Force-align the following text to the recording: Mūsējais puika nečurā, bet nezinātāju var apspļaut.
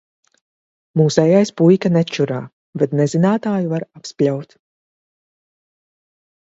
Mūsējais 1.01 1.51
puika 1.61 1.91
nečurā, 1.99 2.41
bet 2.83 2.97
nezinātāju 3.03 3.71
var 3.77 3.87
apspļaut. 4.03 4.59